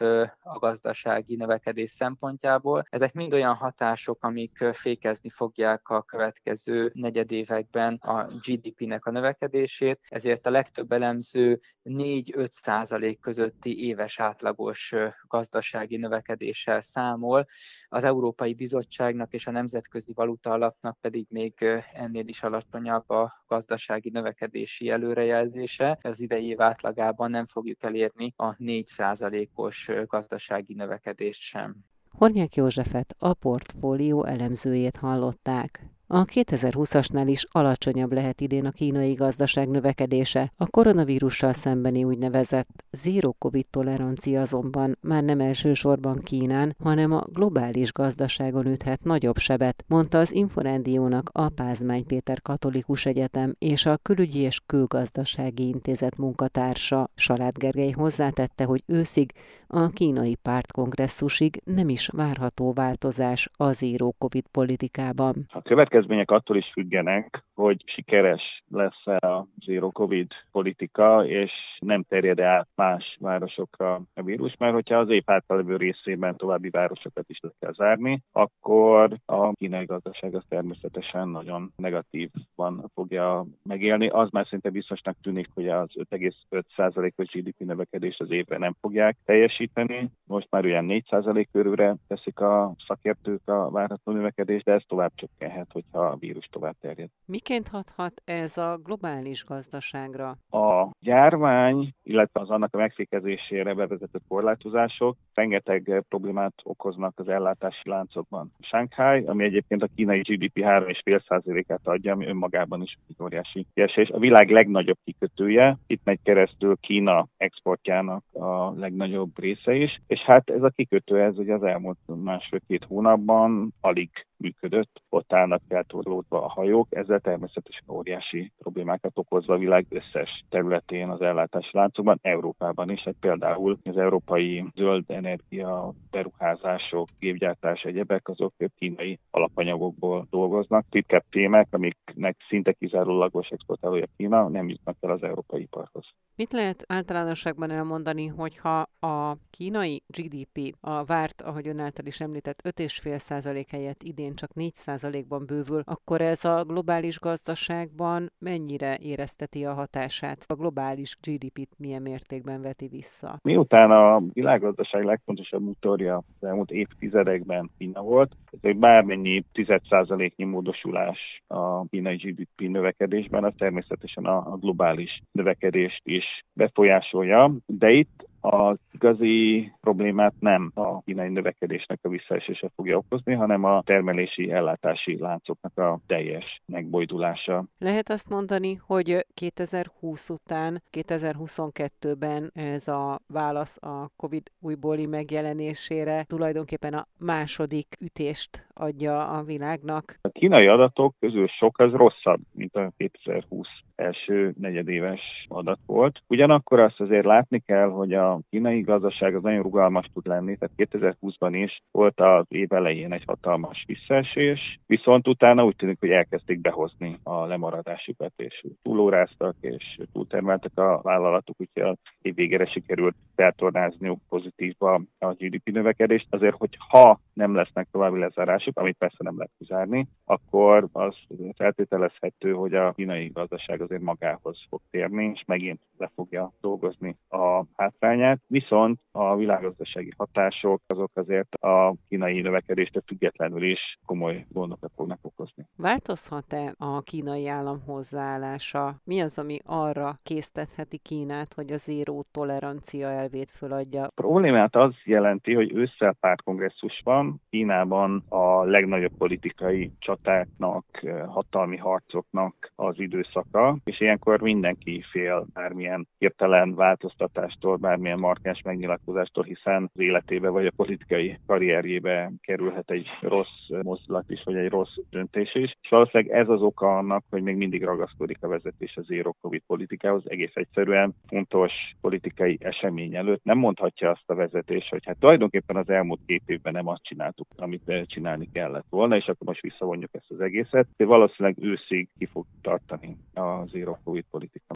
a 0.42 0.58
gazdasági 0.58 1.36
növekedés 1.36 1.90
szempontjából. 1.90 2.84
Ezek 2.90 3.12
mind 3.12 3.34
olyan 3.34 3.54
hatások, 3.54 4.24
amik 4.24 4.56
fékezni 4.72 5.28
fogják 5.28 5.88
a 5.88 6.02
következő 6.02 6.90
negyedévekben 6.94 7.94
a 7.94 8.24
GDP-nek 8.24 9.04
a 9.06 9.10
növekedését, 9.10 10.00
ezért 10.08 10.46
a 10.46 10.50
legtöbb 10.50 10.92
elemző 10.92 11.60
4-5 11.84 12.50
százalék 12.50 13.17
közötti 13.20 13.86
éves 13.86 14.20
átlagos 14.20 14.94
gazdasági 15.28 15.96
növekedéssel 15.96 16.80
számol. 16.80 17.46
Az 17.88 18.04
Európai 18.04 18.54
Bizottságnak 18.54 19.32
és 19.32 19.46
a 19.46 19.50
Nemzetközi 19.50 20.12
Valuta 20.12 20.50
Alapnak 20.50 20.98
pedig 21.00 21.26
még 21.30 21.54
ennél 21.92 22.28
is 22.28 22.42
alacsonyabb 22.42 23.10
a 23.10 23.44
gazdasági 23.46 24.10
növekedési 24.10 24.90
előrejelzése. 24.90 25.98
Az 26.02 26.20
idei 26.20 26.46
év 26.46 26.60
átlagában 26.60 27.30
nem 27.30 27.46
fogjuk 27.46 27.82
elérni 27.82 28.32
a 28.36 28.54
4%-os 28.54 29.90
gazdasági 30.06 30.74
növekedést 30.74 31.40
sem. 31.40 31.76
Hornyák 32.10 32.54
Józsefet, 32.54 33.14
a 33.18 33.34
portfólió 33.34 34.24
elemzőjét 34.24 34.96
hallották. 34.96 35.97
A 36.10 36.24
2020-asnál 36.24 37.24
is 37.26 37.44
alacsonyabb 37.50 38.12
lehet 38.12 38.40
idén 38.40 38.66
a 38.66 38.70
kínai 38.70 39.12
gazdaság 39.12 39.68
növekedése. 39.68 40.52
A 40.56 40.66
koronavírussal 40.66 41.52
szembeni 41.52 42.04
úgynevezett 42.04 42.84
zero 42.90 43.32
covid 43.32 43.66
tolerancia 43.70 44.40
azonban 44.40 44.98
már 45.00 45.22
nem 45.22 45.40
elsősorban 45.40 46.18
Kínán, 46.24 46.76
hanem 46.82 47.12
a 47.12 47.24
globális 47.32 47.92
gazdaságon 47.92 48.66
üthet 48.66 49.04
nagyobb 49.04 49.36
sebet, 49.36 49.84
mondta 49.88 50.18
az 50.18 50.32
Inforendiónak 50.32 51.30
a 51.32 51.48
Pázmány 51.48 52.06
Péter 52.06 52.42
Katolikus 52.42 53.06
Egyetem 53.06 53.54
és 53.58 53.86
a 53.86 53.96
Külügyi 53.96 54.40
és 54.40 54.60
Külgazdasági 54.66 55.66
Intézet 55.68 56.16
munkatársa. 56.16 57.10
Salát 57.14 57.58
Gergely 57.58 57.90
hozzátette, 57.90 58.64
hogy 58.64 58.82
őszig 58.86 59.32
a 59.66 59.88
kínai 59.88 60.34
pártkongresszusig 60.34 61.60
nem 61.64 61.88
is 61.88 62.08
várható 62.12 62.72
változás 62.72 63.50
a 63.56 63.72
zero 63.72 64.10
covid 64.18 64.44
politikában. 64.50 65.46
A 65.48 65.62
következmények 65.98 66.30
attól 66.30 66.56
is 66.56 66.70
függenek, 66.72 67.44
hogy 67.54 67.82
sikeres 67.86 68.62
lesz-e 68.70 69.26
a 69.26 69.46
zero 69.64 69.90
covid 69.90 70.30
politika, 70.52 71.26
és 71.26 71.52
nem 71.78 72.02
terjed 72.02 72.40
át 72.40 72.68
más 72.74 73.16
városokra 73.20 74.02
a 74.14 74.22
vírus, 74.22 74.56
mert 74.58 74.72
hogyha 74.72 74.96
az 74.98 75.10
épp 75.10 75.30
általában 75.30 75.76
részében 75.76 76.36
további 76.36 76.70
városokat 76.70 77.24
is 77.28 77.38
le 77.40 77.50
kell 77.58 77.72
zárni, 77.72 78.22
akkor 78.32 79.16
a 79.26 79.52
kínai 79.52 79.84
gazdaság 79.84 80.34
az 80.34 80.42
természetesen 80.48 81.28
nagyon 81.28 81.72
negatívan 81.76 82.90
fogja 82.94 83.46
megélni. 83.62 84.08
Az 84.08 84.28
már 84.30 84.46
szinte 84.46 84.70
biztosnak 84.70 85.16
tűnik, 85.22 85.48
hogy 85.54 85.68
az 85.68 85.90
5,5%-os 86.10 87.30
GDP 87.30 87.58
növekedést 87.58 88.20
az 88.20 88.30
évre 88.30 88.58
nem 88.58 88.74
fogják 88.80 89.16
teljesíteni. 89.24 90.10
Most 90.26 90.46
már 90.50 90.64
olyan 90.64 90.86
4% 90.88 91.46
körülre 91.52 91.96
teszik 92.08 92.40
a 92.40 92.74
szakértők 92.86 93.48
a 93.48 93.70
várható 93.70 94.12
növekedést, 94.12 94.64
de 94.64 94.72
ez 94.72 94.82
tovább 94.86 95.12
csökkenhet, 95.14 95.66
hogyha 95.90 96.06
a 96.06 96.16
vírus 96.16 96.46
tovább 96.50 96.76
terjed. 96.80 97.08
Miként 97.24 97.68
hathat 97.68 98.22
ez 98.24 98.56
a 98.56 98.78
globális 98.82 99.44
gazdaságra? 99.44 100.28
A 100.50 100.90
járvány, 101.00 101.94
illetve 102.02 102.40
az 102.40 102.50
annak 102.50 102.74
a 102.74 102.78
megfékezésére 102.78 103.74
bevezetett 103.74 104.22
korlátozások 104.28 105.16
rengeteg 105.34 106.04
problémát 106.08 106.54
okoznak 106.62 107.12
az 107.16 107.28
ellátási 107.28 107.88
láncokban. 107.88 108.52
Shanghai, 108.60 109.24
ami 109.24 109.44
egyébként 109.44 109.82
a 109.82 109.88
kínai 109.96 110.20
GDP 110.20 110.58
3,5%-át 110.58 111.86
adja, 111.86 112.12
ami 112.12 112.26
önmagában 112.26 112.82
is 112.82 112.98
egy 113.08 113.16
óriási 113.22 113.66
kiesés. 113.74 114.08
A 114.08 114.18
világ 114.18 114.50
legnagyobb 114.50 114.98
kikötője, 115.04 115.78
itt 115.86 116.04
megy 116.04 116.18
keresztül 116.22 116.76
Kína 116.76 117.26
exportjának 117.36 118.24
a 118.32 118.70
legnagyobb 118.70 119.38
része 119.38 119.74
is, 119.74 120.00
és 120.06 120.20
hát 120.20 120.50
ez 120.50 120.62
a 120.62 120.72
kikötő, 120.76 121.20
ez 121.20 121.38
ugye 121.38 121.54
az 121.54 121.62
elmúlt 121.62 121.98
másfél-két 122.06 122.84
hónapban 122.84 123.72
alig 123.80 124.10
működött, 124.36 125.02
ott 125.08 125.32
állnak 125.32 125.62
eltorlódva 125.78 126.44
a 126.44 126.48
hajók, 126.48 126.86
ezzel 126.90 127.20
természetesen 127.20 127.84
óriási 127.88 128.52
problémákat 128.58 129.12
okozva 129.14 129.54
a 129.54 129.58
világ 129.58 129.86
összes 129.88 130.44
területén 130.48 131.08
az 131.08 131.20
ellátási 131.20 131.70
láncokban, 131.72 132.18
Európában 132.22 132.90
is. 132.90 133.02
Hát 133.02 133.14
például 133.20 133.78
az 133.84 133.96
európai 133.96 134.64
zöld 134.74 135.04
energia 135.06 135.92
beruházások, 136.10 137.08
gépgyártás, 137.18 137.82
egyebek, 137.82 138.28
azok 138.28 138.54
kínai 138.78 139.18
alapanyagokból 139.30 140.26
dolgoznak. 140.30 140.86
Titkebb 140.90 141.24
témák, 141.30 141.66
amiknek 141.70 142.36
szinte 142.48 142.72
kizárólagos 142.72 143.48
exportálója 143.48 144.06
Kína, 144.16 144.48
nem 144.48 144.68
jutnak 144.68 144.96
el 145.00 145.10
az 145.10 145.22
európai 145.22 145.60
iparhoz. 145.60 146.06
Mit 146.36 146.52
lehet 146.52 146.84
általánosságban 146.86 147.70
elmondani, 147.70 148.26
hogyha 148.26 148.86
a 149.00 149.36
kínai 149.50 150.02
GDP 150.06 150.76
a 150.80 151.04
várt, 151.04 151.42
ahogy 151.42 151.68
ön 151.68 151.78
által 151.78 152.06
is 152.06 152.20
említett, 152.20 152.62
5,5% 152.62 153.66
helyett 153.70 154.02
idén 154.02 154.34
csak 154.34 154.50
4%-ban 154.54 155.46
bővül, 155.46 155.67
akkor 155.84 156.20
ez 156.20 156.44
a 156.44 156.64
globális 156.64 157.18
gazdaságban 157.20 158.32
mennyire 158.38 158.96
érezteti 159.02 159.64
a 159.64 159.72
hatását? 159.72 160.44
A 160.46 160.54
globális 160.54 161.16
GDP-t 161.26 161.78
milyen 161.78 162.02
mértékben 162.02 162.62
veti 162.62 162.88
vissza? 162.88 163.38
Miután 163.42 163.90
a 163.90 164.22
világgazdaság 164.32 165.04
legfontosabb 165.04 165.62
motorja 165.62 166.16
az 166.16 166.48
elmúlt 166.48 166.70
évtizedekben 166.70 167.70
Kína 167.78 168.02
volt, 168.02 168.36
ez 168.50 168.58
egy 168.62 168.76
bármennyi 168.76 169.44
10%-nyi 169.54 170.44
módosulás 170.44 171.42
a 171.46 171.86
kínai 171.86 172.16
GDP 172.16 172.68
növekedésben, 172.68 173.44
az 173.44 173.52
természetesen 173.58 174.24
a 174.24 174.56
globális 174.56 175.22
növekedést 175.32 176.00
is 176.04 176.24
befolyásolja, 176.52 177.52
de 177.66 177.90
itt 177.90 178.27
az 178.48 178.78
igazi 178.92 179.72
problémát 179.80 180.34
nem 180.40 180.70
a 180.74 181.00
kínai 181.00 181.28
növekedésnek 181.28 181.98
a 182.02 182.08
visszaesése 182.08 182.70
fogja 182.74 182.96
okozni, 182.96 183.34
hanem 183.34 183.64
a 183.64 183.82
termelési 183.82 184.50
ellátási 184.50 185.18
láncoknak 185.18 185.78
a 185.78 185.98
teljes 186.06 186.60
megbojdulása. 186.66 187.64
Lehet 187.78 188.08
azt 188.08 188.28
mondani, 188.28 188.74
hogy 188.86 189.26
2020 189.34 190.28
után, 190.28 190.82
2022-ben 190.92 192.50
ez 192.54 192.88
a 192.88 193.18
válasz 193.26 193.82
a 193.82 194.10
COVID 194.16 194.42
újbóli 194.60 195.06
megjelenésére 195.06 196.24
tulajdonképpen 196.24 196.94
a 196.94 197.06
második 197.18 197.86
ütést 198.00 198.66
adja 198.74 199.28
a 199.28 199.42
világnak? 199.42 200.18
A 200.20 200.28
kínai 200.28 200.66
adatok 200.66 201.14
közül 201.20 201.46
sok 201.46 201.78
az 201.78 201.92
rosszabb, 201.92 202.40
mint 202.52 202.74
a 202.74 202.92
2020 202.96 203.68
első 203.98 204.54
negyedéves 204.60 205.20
adat 205.48 205.78
volt. 205.86 206.22
Ugyanakkor 206.26 206.80
azt 206.80 207.00
azért 207.00 207.24
látni 207.24 207.58
kell, 207.58 207.88
hogy 207.88 208.12
a 208.12 208.37
kínai 208.50 208.80
gazdaság 208.80 209.34
az 209.34 209.42
nagyon 209.42 209.62
rugalmas 209.62 210.06
tud 210.14 210.26
lenni, 210.26 210.56
tehát 210.56 210.90
2020-ban 210.92 211.50
is 211.52 211.80
volt 211.90 212.20
az 212.20 212.44
év 212.48 212.72
elején 212.72 213.12
egy 213.12 213.24
hatalmas 213.26 213.84
visszaesés, 213.86 214.78
viszont 214.86 215.28
utána 215.28 215.64
úgy 215.64 215.76
tűnik, 215.76 216.00
hogy 216.00 216.10
elkezdték 216.10 216.60
behozni 216.60 217.18
a 217.22 217.46
lemaradásukat, 217.46 218.32
és 218.36 218.64
túlóráztak, 218.82 219.56
és 219.60 219.98
túltermeltek 220.12 220.78
a 220.78 221.00
vállalatok, 221.02 221.56
úgyhogy 221.58 221.82
az 221.82 221.96
év 222.22 222.34
végére 222.34 222.66
sikerült 222.66 223.16
feltornázniuk 223.34 224.20
pozitívba 224.28 225.02
a 225.18 225.32
GDP 225.32 225.70
növekedést. 225.70 226.26
Azért, 226.30 226.56
hogy 226.56 226.76
ha 226.88 227.20
nem 227.38 227.54
lesznek 227.54 227.88
további 227.90 228.18
lezárások, 228.18 228.78
amit 228.78 228.96
persze 228.98 229.16
nem 229.18 229.36
lehet 229.36 229.52
kizárni, 229.58 230.08
akkor 230.24 230.88
az 230.92 231.16
feltételezhető, 231.56 232.52
hogy 232.52 232.74
a 232.74 232.92
kínai 232.92 233.28
gazdaság 233.28 233.80
azért 233.80 234.02
magához 234.02 234.58
fog 234.68 234.80
térni, 234.90 235.30
és 235.34 235.42
megint 235.46 235.80
le 235.98 236.10
fogja 236.14 236.52
dolgozni 236.60 237.16
a 237.28 237.64
hátrányát. 237.76 238.40
Viszont 238.46 239.00
a 239.12 239.36
világgazdasági 239.36 240.12
hatások 240.16 240.82
azok 240.86 241.10
azért 241.14 241.54
a 241.54 241.94
kínai 242.08 242.40
növekedéstől 242.40 243.02
függetlenül 243.06 243.62
is 243.62 243.98
komoly 244.06 244.46
gondokat 244.48 244.92
fognak 244.96 245.18
okozni. 245.22 245.66
Változhat-e 245.76 246.74
a 246.78 247.00
kínai 247.00 247.48
állam 247.48 247.80
hozzáállása? 247.86 248.94
Mi 249.04 249.20
az, 249.20 249.38
ami 249.38 249.58
arra 249.64 250.18
késztetheti 250.22 250.98
Kínát, 250.98 251.54
hogy 251.54 251.72
a 251.72 251.76
zéró 251.76 252.22
tolerancia 252.30 253.08
elvét 253.08 253.50
föladja? 253.50 254.02
A 254.04 254.10
problémát 254.14 254.76
az 254.76 254.94
jelenti, 255.04 255.54
hogy 255.54 255.72
ősszel 255.72 256.16
pártkongresszus 256.20 257.00
van, 257.04 257.27
Kínában 257.50 258.24
a 258.28 258.64
legnagyobb 258.64 259.16
politikai 259.18 259.90
csatáknak, 259.98 260.84
hatalmi 261.26 261.76
harcoknak 261.76 262.72
az 262.74 263.00
időszaka, 263.00 263.76
és 263.84 264.00
ilyenkor 264.00 264.40
mindenki 264.40 265.04
fél 265.10 265.46
bármilyen 265.52 266.08
hirtelen 266.18 266.74
változtatástól, 266.74 267.76
bármilyen 267.76 268.18
markáns 268.18 268.62
megnyilatkozástól, 268.62 269.44
hiszen 269.44 269.90
az 269.94 270.00
életébe 270.00 270.48
vagy 270.48 270.66
a 270.66 270.72
politikai 270.76 271.38
karrierjébe 271.46 272.32
kerülhet 272.40 272.90
egy 272.90 273.06
rossz 273.20 273.68
mozdulat 273.82 274.30
is, 274.30 274.42
vagy 274.44 274.56
egy 274.56 274.70
rossz 274.70 274.96
döntés 275.10 275.54
is. 275.54 275.76
És 275.82 275.88
valószínűleg 275.88 276.36
ez 276.36 276.48
az 276.48 276.62
oka 276.62 276.96
annak, 276.96 277.24
hogy 277.30 277.42
még 277.42 277.56
mindig 277.56 277.84
ragaszkodik 277.84 278.38
a 278.40 278.48
vezetés 278.48 278.96
az 278.96 279.04
zero 279.04 279.32
covid 279.40 279.62
politikához. 279.66 280.30
Egész 280.30 280.54
egyszerűen 280.54 281.14
fontos 281.26 281.72
politikai 282.00 282.58
esemény 282.60 283.16
előtt 283.16 283.44
nem 283.44 283.58
mondhatja 283.58 284.10
azt 284.10 284.30
a 284.30 284.34
vezetés, 284.34 284.88
hogy 284.90 285.04
hát 285.06 285.18
tulajdonképpen 285.18 285.76
az 285.76 285.88
elmúlt 285.88 286.20
két 286.26 286.42
évben 286.46 286.72
nem 286.72 286.86
azt 286.88 287.04
csináltuk, 287.18 287.46
amit 287.56 288.06
csinálni 288.06 288.48
kellett 288.52 288.86
volna, 288.90 289.16
és 289.16 289.26
akkor 289.26 289.46
most 289.46 289.60
visszavonjuk 289.60 290.14
ezt 290.14 290.30
az 290.30 290.40
egészet. 290.40 290.88
De 290.96 291.04
valószínűleg 291.04 291.58
őszig 291.62 292.08
ki 292.18 292.26
fog 292.26 292.46
tartani 292.62 293.16
a 293.34 293.66
zero 293.66 293.96
covid 294.04 294.24
politika. 294.30 294.74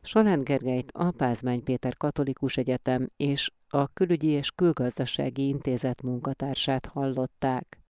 Solán 0.00 0.44
Gergelyt 0.44 0.90
a 0.92 1.10
Pázmány 1.16 1.62
Péter 1.64 1.96
Katolikus 1.96 2.56
Egyetem 2.56 3.08
és 3.16 3.50
a 3.68 3.92
Külügyi 3.92 4.28
és 4.28 4.50
Külgazdasági 4.50 5.48
Intézet 5.48 6.02
munkatársát 6.02 6.86
hallották. 6.86 7.83